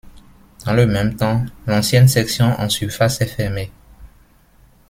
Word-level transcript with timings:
Dans 0.65 0.73
le 0.73 0.87
même 0.87 1.15
temps 1.15 1.45
l'ancienne 1.67 2.07
section 2.07 2.47
en 2.59 2.67
surface 2.69 3.21
est 3.21 3.27
fermée. 3.27 3.71